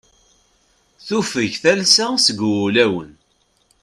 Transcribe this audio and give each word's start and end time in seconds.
Tuffeg 1.05 1.53
talsa 1.63 2.07
seg 2.25 2.37
wulawen. 2.41 3.11